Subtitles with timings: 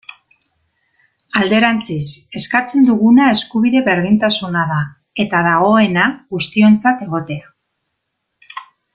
[1.41, 2.05] Alderantziz,
[2.39, 4.79] eskatzen duguna eskubide berdintasuna da,
[5.25, 7.53] eta dagoena, guztiontzat egotea.